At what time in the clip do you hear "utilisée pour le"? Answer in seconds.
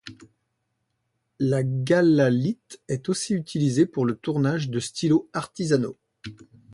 3.35-4.15